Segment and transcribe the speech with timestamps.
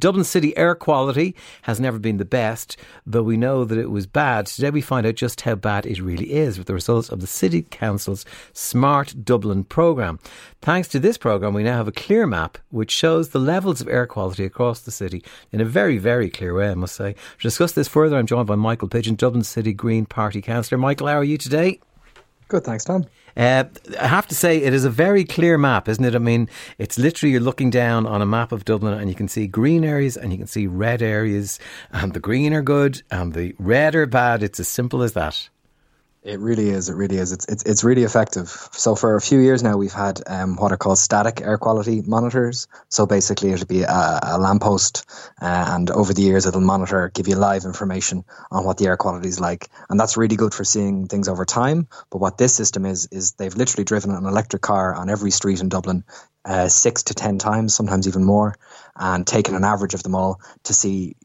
[0.00, 4.06] Dublin City air quality has never been the best, though we know that it was
[4.06, 4.46] bad.
[4.46, 7.26] Today we find out just how bad it really is with the results of the
[7.26, 8.24] City Council's
[8.54, 10.18] Smart Dublin programme.
[10.62, 13.88] Thanks to this programme, we now have a clear map which shows the levels of
[13.88, 17.12] air quality across the city in a very, very clear way, I must say.
[17.12, 20.78] To discuss this further, I'm joined by Michael Pidgeon, Dublin City Green Party Councillor.
[20.78, 21.78] Michael, how are you today?
[22.50, 23.06] Good, thanks, Tom.
[23.36, 23.62] Uh,
[24.00, 26.16] I have to say, it is a very clear map, isn't it?
[26.16, 29.28] I mean, it's literally you're looking down on a map of Dublin and you can
[29.28, 31.60] see green areas and you can see red areas,
[31.92, 34.42] and the green are good and the red are bad.
[34.42, 35.48] It's as simple as that.
[36.22, 36.90] It really is.
[36.90, 37.32] It really is.
[37.32, 38.50] It's it's it's really effective.
[38.72, 42.02] So for a few years now, we've had um, what are called static air quality
[42.02, 42.68] monitors.
[42.90, 45.06] So basically, it'll be a, a lamppost,
[45.40, 48.98] uh, and over the years, it'll monitor, give you live information on what the air
[48.98, 51.88] quality is like, and that's really good for seeing things over time.
[52.10, 55.62] But what this system is is they've literally driven an electric car on every street
[55.62, 56.04] in Dublin
[56.44, 58.58] uh, six to ten times, sometimes even more,
[58.94, 61.16] and taken an average of them all to see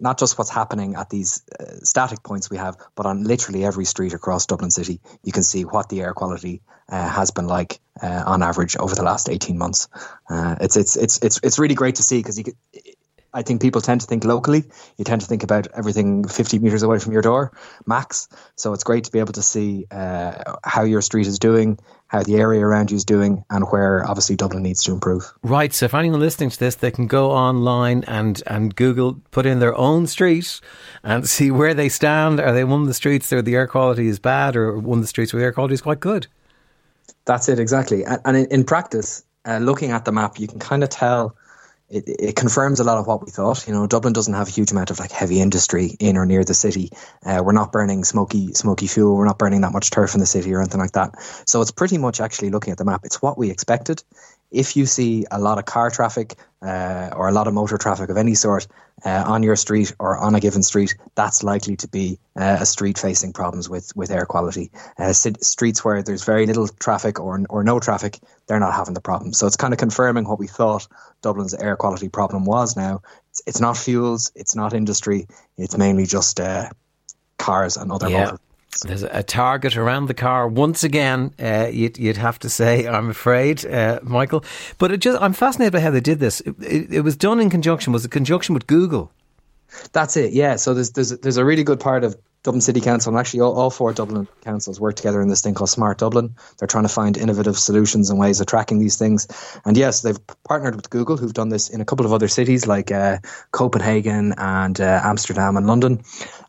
[0.00, 3.84] not just what's happening at these uh, static points we have, but on literally every
[3.84, 7.80] street across Dublin City, you can see what the air quality uh, has been like
[8.02, 9.88] uh, on average over the last eighteen months.
[10.28, 12.40] Uh, it's it's it's it's it's really great to see because
[13.34, 14.64] I think people tend to think locally.
[14.96, 17.52] You tend to think about everything 50 meters away from your door,
[17.84, 18.28] max.
[18.54, 22.22] So it's great to be able to see uh, how your street is doing, how
[22.22, 25.32] the area around you is doing, and where obviously Dublin needs to improve.
[25.42, 25.74] Right.
[25.74, 29.58] So if anyone listening to this, they can go online and, and Google, put in
[29.58, 30.60] their own street
[31.02, 32.38] and see where they stand.
[32.38, 35.02] Are they one of the streets where the air quality is bad or one of
[35.02, 36.28] the streets where the air quality is quite good?
[37.24, 38.04] That's it, exactly.
[38.04, 41.36] And, in, in, practice, uh, looking at the map, you can kind of tell
[41.90, 43.66] it, it, confirms a lot of what we thought.
[43.66, 46.42] You know, Dublin doesn't have a huge amount of like heavy industry in or near
[46.44, 46.90] the city.
[47.24, 49.16] Uh, we're not burning smoky smoky fuel.
[49.16, 51.20] We're not burning that much turf in the city or anything like that.
[51.46, 53.02] So it's pretty much actually looking at the map.
[53.04, 54.02] It's what we expected.
[54.54, 58.08] If you see a lot of car traffic uh, or a lot of motor traffic
[58.08, 58.66] of any sort
[59.04, 62.66] uh, on your street or on a given street, that's likely to be uh, a
[62.66, 64.70] street facing problems with, with air quality.
[64.96, 69.00] Uh, streets where there's very little traffic or, or no traffic, they're not having the
[69.00, 69.32] problem.
[69.32, 70.86] So it's kind of confirming what we thought
[71.20, 73.02] Dublin's air quality problem was now.
[73.30, 75.26] It's, it's not fuels, it's not industry,
[75.58, 76.70] it's mainly just uh,
[77.38, 78.36] cars and other yeah.
[78.82, 81.32] There's a target around the car once again.
[81.38, 84.44] Uh, you'd, you'd, have to say, I'm afraid, uh, Michael.
[84.78, 86.40] But it just, I'm fascinated by how they did this.
[86.40, 87.92] It, it, it, was done in conjunction.
[87.92, 89.12] Was it conjunction with Google?
[89.92, 90.32] That's it.
[90.32, 90.56] Yeah.
[90.56, 93.58] So there's there's there's a really good part of Dublin City Council and actually all,
[93.58, 96.34] all four Dublin councils work together in this thing called Smart Dublin.
[96.58, 99.26] They're trying to find innovative solutions and ways of tracking these things.
[99.64, 102.66] And yes, they've partnered with Google, who've done this in a couple of other cities
[102.66, 103.18] like uh,
[103.50, 106.04] Copenhagen and uh, Amsterdam and London.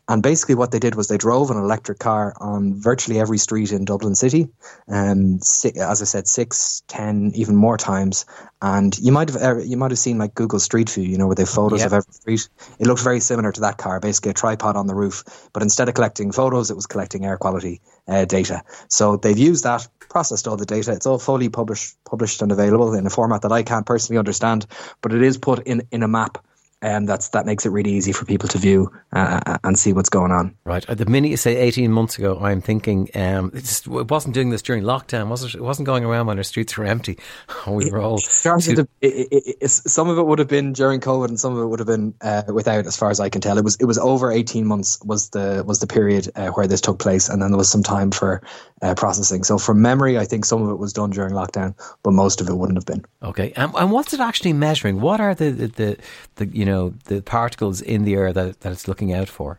[0.08, 3.72] And basically, what they did was they drove an electric car on virtually every street
[3.72, 4.48] in Dublin City,
[4.86, 8.24] um, as I said, six, ten, even more times.
[8.62, 11.34] And you might have you might have seen like Google Street View, you know, where
[11.34, 12.48] they have photos of every street.
[12.78, 15.24] It looked very similar to that car, basically a tripod on the roof.
[15.52, 18.62] But instead of collecting photos, it was collecting air quality uh, data.
[18.88, 20.92] So they've used that, processed all the data.
[20.92, 24.66] It's all fully published, published and available in a format that I can't personally understand,
[25.00, 26.38] but it is put in in a map
[26.86, 29.92] and that's that makes it really easy for people to view uh, uh and see
[29.92, 30.54] what's going on.
[30.64, 30.86] Right.
[30.86, 34.84] The minute you say 18 months ago, I'm thinking um, it, wasn't doing this during
[34.84, 35.56] lockdown, was it?
[35.56, 37.18] It wasn't going around when our streets were empty.
[37.66, 38.18] We were all.
[38.18, 41.66] Too- it, it, some of it would have been during COVID, and some of it
[41.66, 43.58] would have been uh, without, as far as I can tell.
[43.58, 46.80] It was it was over 18 months was the was the period uh, where this
[46.80, 48.40] took place, and then there was some time for
[48.82, 49.42] uh, processing.
[49.42, 52.48] So from memory, I think some of it was done during lockdown, but most of
[52.48, 53.04] it wouldn't have been.
[53.22, 53.52] Okay.
[53.54, 55.00] Um, and what's it actually measuring?
[55.00, 55.96] What are the the, the,
[56.36, 59.58] the you know the particles in the air that, that it's looking out for?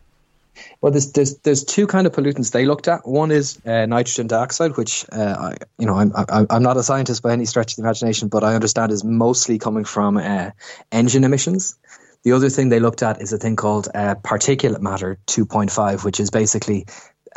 [0.80, 3.06] Well, there's, there's there's two kind of pollutants they looked at.
[3.06, 7.22] One is uh, nitrogen dioxide, which uh, I, you know I'm I'm not a scientist
[7.22, 10.50] by any stretch of the imagination, but I understand is mostly coming from uh,
[10.90, 11.78] engine emissions.
[12.24, 16.18] The other thing they looked at is a thing called uh, particulate matter 2.5, which
[16.18, 16.86] is basically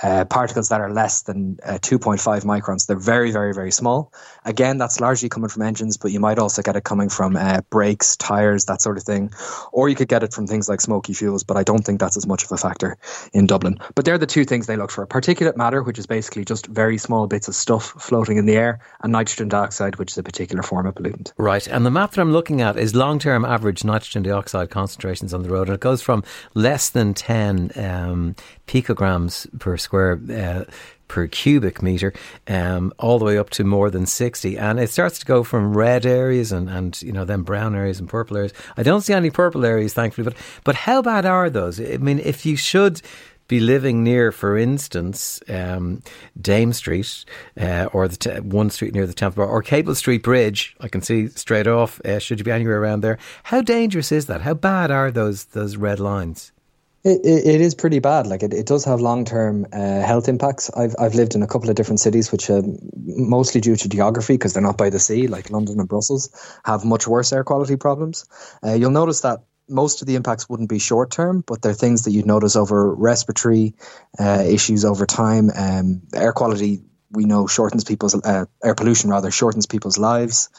[0.02, 2.88] uh, particles that are less than uh, 2.5 microns.
[2.88, 4.14] They're very, very, very small.
[4.46, 7.62] Again, that's largely coming from engines, but you might also get it coming from uh,
[7.70, 9.32] brakes, tires, that sort of thing.
[9.72, 12.18] Or you could get it from things like smoky fuels, but I don't think that's
[12.18, 12.98] as much of a factor
[13.34, 13.80] in Dublin.
[13.96, 16.98] But they're the two things they look for particulate matter, which is basically just very
[16.98, 20.64] small bits of stuff floating in the air, and nitrogen dioxide, which is a particular
[20.64, 21.34] form of pollutant.
[21.38, 21.68] Right.
[21.68, 25.44] And the map that I'm looking at is long term average nitrogen dioxide concentrations on
[25.44, 25.68] the road.
[25.68, 26.24] And it goes from
[26.54, 28.36] less than 10 um,
[28.68, 30.64] picograms per square uh,
[31.12, 32.14] per cubic meter,
[32.48, 34.58] um, all the way up to more than 60.
[34.58, 38.00] And it starts to go from red areas and, and, you know, then brown areas
[38.00, 38.54] and purple areas.
[38.78, 41.82] I don't see any purple areas, thankfully, but, but how bad are those?
[41.82, 43.02] I mean, if you should
[43.50, 46.02] be living near, for instance, um,
[46.40, 47.26] Dame Street
[47.60, 51.02] uh, or the one street near the Temple Bar or Capel Street Bridge, I can
[51.02, 52.00] see straight off.
[52.06, 54.40] Uh, should you be anywhere around there, how dangerous is that?
[54.40, 56.54] How bad are those those red lines?
[57.04, 58.28] It, it, it is pretty bad.
[58.28, 60.70] Like it, it does have long term uh, health impacts.
[60.72, 62.62] I've I've lived in a couple of different cities, which uh,
[62.96, 66.30] mostly due to geography because they're not by the sea, like London and Brussels,
[66.64, 68.26] have much worse air quality problems.
[68.64, 72.04] Uh, you'll notice that most of the impacts wouldn't be short term, but they're things
[72.04, 73.74] that you'd notice over respiratory
[74.20, 75.50] uh, issues over time.
[75.56, 80.50] Um, air quality we know shortens people's uh, air pollution rather shortens people's lives.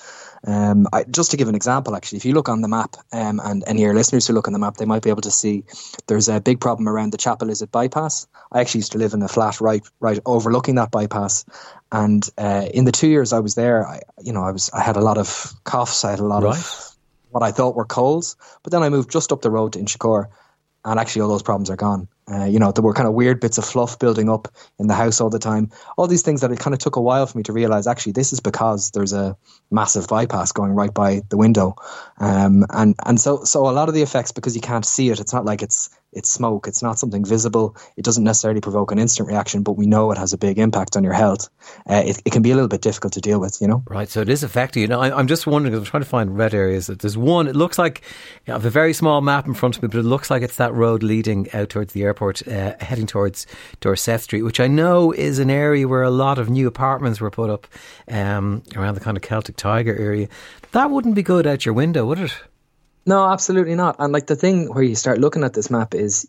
[0.45, 3.41] Um, I, just to give an example, actually, if you look on the map, um,
[3.45, 5.31] and any of your listeners who look on the map, they might be able to
[5.31, 5.65] see
[6.09, 8.27] there's a big problem around the Chapelizod bypass.
[8.51, 11.45] I actually used to live in a flat right, right overlooking that bypass,
[11.93, 14.81] and uh, in the two years I was there, I, you know, I was I
[14.81, 16.57] had a lot of coughs, I had a lot right.
[16.57, 16.97] of
[17.31, 20.27] what I thought were colds, but then I moved just up the road to Inchicore,
[20.85, 22.09] and actually all those problems are gone.
[22.33, 24.49] Uh, you know, there were kind of weird bits of fluff building up
[24.79, 25.71] in the house all the time.
[25.97, 28.13] All these things that it kind of took a while for me to realize actually
[28.13, 29.37] this is because there's a
[29.71, 31.75] massive bypass going right by the window.
[32.19, 35.21] Um, and, and so, so a lot of the effects, because you can't see it,
[35.21, 36.69] it's not like it's it's smoke.
[36.69, 37.77] It's not something visible.
[37.97, 40.97] It doesn't necessarily provoke an instant reaction, but we know it has a big impact
[40.97, 41.49] on your health.
[41.89, 43.83] Uh, it, it, can be a little bit difficult to deal with, you know?
[43.87, 44.09] Right.
[44.09, 44.89] So it is affecting you.
[44.89, 46.87] Know, I, am just wondering, I'm trying to find red areas.
[46.87, 48.03] That There's one, it looks like,
[48.47, 50.57] I have a very small map in front of me, but it looks like it's
[50.57, 53.47] that road leading out towards the airport, uh, heading towards
[53.81, 57.31] Dorset Street, which I know is an area where a lot of new apartments were
[57.31, 57.67] put up
[58.09, 60.29] um, around the kind of Celtic Tiger area.
[60.73, 62.33] That wouldn't be good out your window, would it?
[63.05, 63.97] No, absolutely not.
[63.99, 66.25] And like the thing where you start looking at this map is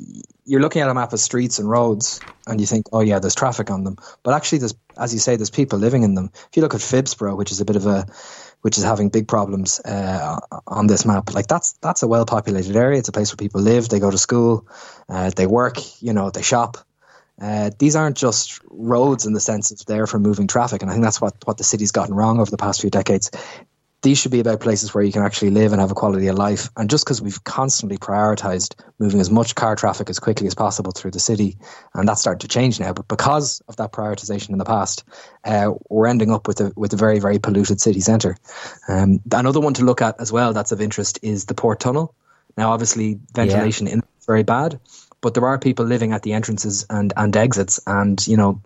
[0.46, 3.36] you're looking at a map of streets and roads and you think, oh yeah, there's
[3.36, 3.98] traffic on them.
[4.24, 6.32] But actually there's as you say, there's people living in them.
[6.34, 8.06] If you look at Phibsborough, which is a bit of a
[8.62, 12.76] which is having big problems uh, on this map, like that's that's a well populated
[12.76, 13.00] area.
[13.00, 14.68] It's a place where people live, they go to school,
[15.10, 16.78] uh, they work, you know, they shop.
[17.42, 20.94] Uh, these aren't just roads in the sense of there for moving traffic, and I
[20.94, 23.32] think that's what, what the city's gotten wrong over the past few decades
[24.04, 26.38] these should be about places where you can actually live and have a quality of
[26.38, 26.70] life.
[26.76, 30.92] And just because we've constantly prioritized moving as much car traffic as quickly as possible
[30.92, 31.58] through the city,
[31.94, 35.06] and that's starting to change now, but because of that prioritization in the past,
[35.46, 38.36] uh, we're ending up with a with a very very polluted city centre.
[38.88, 42.14] Um, another one to look at as well that's of interest is the port tunnel.
[42.58, 43.94] Now, obviously, ventilation yeah.
[43.94, 44.80] in is very bad,
[45.22, 48.62] but there are people living at the entrances and and exits, and you know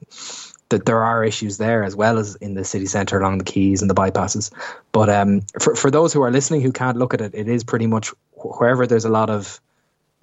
[0.69, 3.81] that there are issues there as well as in the city centre along the quays
[3.81, 4.51] and the bypasses.
[4.91, 7.63] But um, for for those who are listening who can't look at it, it is
[7.63, 9.59] pretty much wherever there's a lot of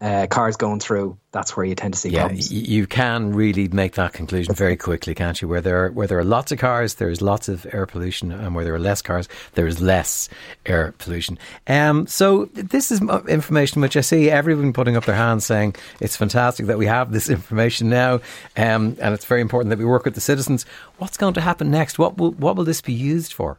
[0.00, 2.52] uh, cars going through, that's where you tend to see yeah, problems.
[2.52, 5.46] You can really make that conclusion very quickly, can't you?
[5.46, 8.54] Where there are, where there are lots of cars, there's lots of air pollution, and
[8.54, 10.28] where there are less cars, there is less
[10.66, 11.38] air pollution.
[11.68, 16.16] Um, so this is information which I see everyone putting up their hands saying it's
[16.16, 18.14] fantastic that we have this information now,
[18.56, 20.66] um, and it's very important that we work with the citizens.
[20.98, 21.98] What's going to happen next?
[21.98, 23.58] What will what will this be used for?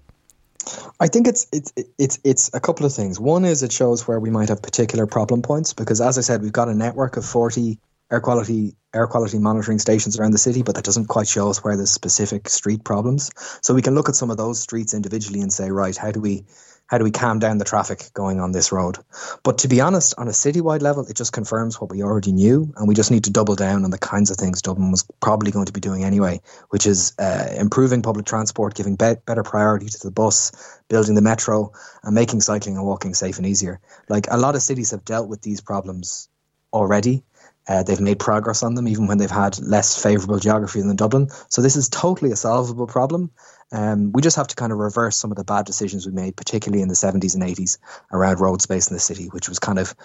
[0.99, 3.19] I think it's it's it's it's a couple of things.
[3.19, 6.41] One is it shows where we might have particular problem points because, as I said,
[6.41, 7.79] we've got a network of forty
[8.11, 11.63] air quality air quality monitoring stations around the city, but that doesn't quite show us
[11.63, 13.31] where there's specific street problems.
[13.61, 16.21] So we can look at some of those streets individually and say, right, how do
[16.21, 16.45] we
[16.87, 18.97] how do we calm down the traffic going on this road?
[19.43, 22.73] But to be honest, on a citywide level, it just confirms what we already knew,
[22.77, 25.51] and we just need to double down on the kinds of things Dublin was probably
[25.51, 29.87] going to be doing anyway, which is uh, improving public transport, giving be- better priority
[29.87, 30.51] to the bus,
[30.87, 31.71] building the metro,
[32.03, 33.79] and making cycling and walking safe and easier.
[34.07, 36.29] Like a lot of cities have dealt with these problems
[36.71, 37.23] already.
[37.67, 41.29] Uh, they've made progress on them, even when they've had less favourable geography than Dublin.
[41.49, 43.31] So this is totally a solvable problem.
[43.71, 46.35] Um, we just have to kind of reverse some of the bad decisions we made,
[46.35, 47.79] particularly in the 70s and 80s
[48.11, 49.95] around road space in the city, which was kind of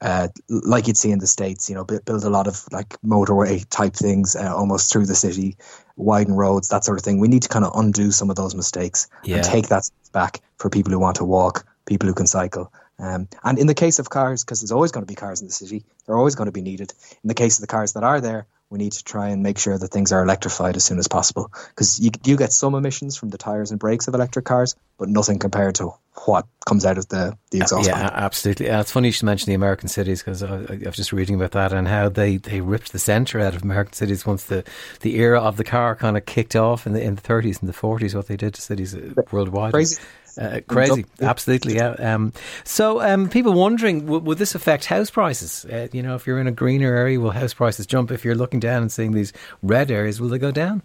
[0.00, 3.66] uh, like you'd see in the states, you know, build a lot of like motorway
[3.70, 5.56] type things uh, almost through the city,
[5.96, 7.18] widen roads, that sort of thing.
[7.18, 9.36] We need to kind of undo some of those mistakes yeah.
[9.36, 12.72] and take that back for people who want to walk, people who can cycle.
[12.98, 15.46] Um, and in the case of cars, because there's always going to be cars in
[15.46, 16.92] the city, they're always going to be needed.
[17.22, 19.58] In the case of the cars that are there, we need to try and make
[19.58, 23.16] sure that things are electrified as soon as possible because you, you get some emissions
[23.16, 25.92] from the tires and brakes of electric cars, but nothing compared to
[26.24, 27.88] what comes out of the, the uh, exhaust.
[27.88, 28.68] Yeah, absolutely.
[28.68, 31.36] Uh, it's funny you should mention the American cities because I, I, was just reading
[31.36, 34.64] about that and how they, they ripped the centre out of American cities once the,
[35.00, 37.68] the era of the car kind of kicked off in the in the 30s and
[37.68, 38.16] the 40s.
[38.16, 39.74] What they did to cities uh, worldwide.
[39.74, 40.00] Crazy.
[40.38, 41.76] Uh, crazy, absolutely.
[41.76, 41.92] Yeah.
[41.92, 42.32] Um,
[42.64, 45.64] so, um, people wondering, w- would this affect house prices?
[45.64, 48.10] Uh, you know, if you're in a greener area, will house prices jump?
[48.10, 50.82] If you're looking down and seeing these red areas, will they go down?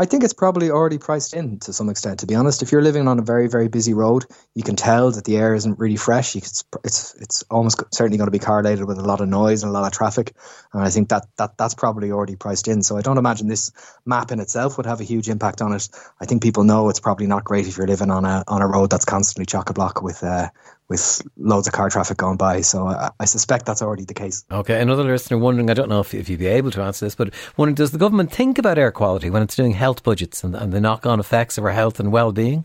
[0.00, 2.20] I think it's probably already priced in to some extent.
[2.20, 4.24] To be honest, if you're living on a very very busy road,
[4.54, 6.36] you can tell that the air isn't really fresh.
[6.36, 9.72] It's it's almost certainly going to be correlated with a lot of noise and a
[9.72, 10.34] lot of traffic,
[10.72, 12.82] and I think that that that's probably already priced in.
[12.82, 13.72] So I don't imagine this
[14.06, 15.88] map in itself would have a huge impact on it.
[16.20, 18.68] I think people know it's probably not great if you're living on a on a
[18.68, 20.50] road that's constantly chock a block with uh,
[20.88, 22.62] with loads of car traffic going by.
[22.62, 24.44] So I, I, suspect that's already the case.
[24.50, 27.14] Okay, another listener wondering, I don't know if, if you'd be able to answer this,
[27.14, 30.54] but wondering, does the government think about air quality when it's doing health budgets and,
[30.54, 32.64] and the knock on effects of our health and well being?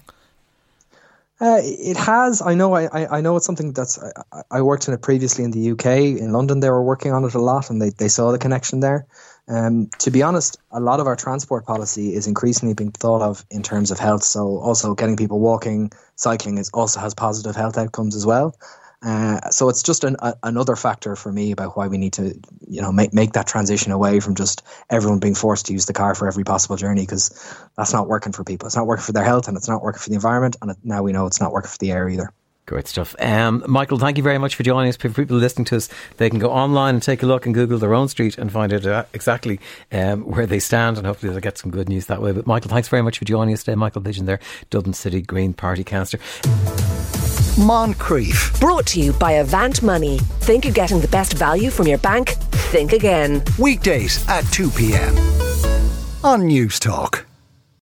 [1.42, 2.42] Uh, it has.
[2.42, 2.74] I know.
[2.74, 4.02] I, I know it's something that's.
[4.02, 5.86] I, I worked in it previously in the UK.
[6.18, 8.80] In London, they were working on it a lot, and they, they saw the connection
[8.80, 9.06] there.
[9.48, 13.46] Um, to be honest, a lot of our transport policy is increasingly being thought of
[13.52, 14.24] in terms of health.
[14.24, 18.56] So also getting people walking, cycling is also has positive health outcomes as well.
[19.04, 22.40] Uh, so it's just an, a, another factor for me about why we need to,
[22.70, 25.94] you know, make make that transition away from just everyone being forced to use the
[25.94, 27.30] car for every possible journey because
[27.76, 28.66] that's not working for people.
[28.66, 30.78] It's not working for their health, and it's not working for the environment, and it,
[30.86, 32.32] now we know it's not working for the air either.
[32.66, 33.14] Great stuff.
[33.20, 34.96] Um, Michael, thank you very much for joining us.
[34.96, 37.78] For people listening to us, they can go online and take a look and Google
[37.78, 39.60] their own street and find out uh, exactly
[39.92, 42.32] um, where they stand, and hopefully they'll get some good news that way.
[42.32, 43.76] But Michael, thanks very much for joining us today.
[43.76, 44.40] Michael Pidgeon there,
[44.70, 46.24] Dublin City Green Party Councillor.
[47.58, 48.58] Moncrieff.
[48.62, 50.20] Brought to you by Avant Money.
[50.40, 52.30] Think you're getting the best value from your bank?
[52.72, 53.44] Think again.
[53.60, 55.16] Weekdays at 2 p.m.
[56.24, 57.26] on Newstalk.